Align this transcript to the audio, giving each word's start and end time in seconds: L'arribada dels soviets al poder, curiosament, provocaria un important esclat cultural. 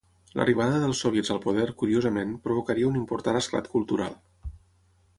L'arribada 0.37 0.79
dels 0.83 1.01
soviets 1.05 1.29
al 1.35 1.41
poder, 1.43 1.67
curiosament, 1.83 2.33
provocaria 2.49 2.91
un 2.95 3.01
important 3.05 3.41
esclat 3.45 3.71
cultural. 3.79 4.21